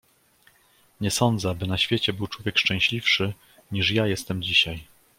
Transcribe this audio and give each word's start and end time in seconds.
"Nie 1.01 1.11
sadzę, 1.11 1.49
aby 1.49 1.67
na 1.67 1.77
świecie 1.77 2.13
był 2.13 2.27
człowiek 2.27 2.57
szczęśliwszy, 2.59 3.33
niż 3.71 3.91
ja 3.91 4.07
jestem 4.07 4.41
dzisiaj." 4.43 4.83